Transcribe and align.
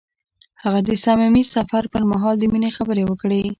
هغه 0.63 0.79
د 0.87 0.89
صمیمي 1.03 1.43
سفر 1.55 1.83
پر 1.93 2.03
مهال 2.11 2.35
د 2.39 2.43
مینې 2.51 2.69
خبرې 2.77 3.03
وکړې. 3.05 3.41